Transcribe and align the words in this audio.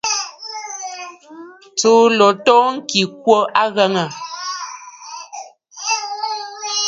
Tsùu 1.77 2.03
ló 2.17 2.29
too 2.45 2.63
ŋkì 2.75 3.01
ɨ 3.07 3.11
kwo 3.21 3.37
a 3.45 3.49
aghəŋə̀. 3.63 4.07